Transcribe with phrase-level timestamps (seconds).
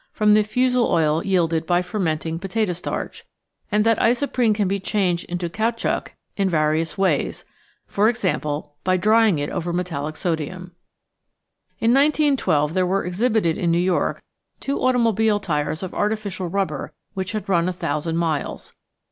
[0.11, 3.23] from the fusel oil yielded by fermenting potato starch;
[3.71, 7.45] and that isoprene can be changed into caoutchouc in va rious ways,
[7.99, 8.35] e.g.
[8.83, 10.71] by drying it over metallic sodium.
[11.79, 14.23] In 1912 there were exhibited in New York
[14.59, 18.73] two automobile tyres of artificial rubber which had run a thousand miles.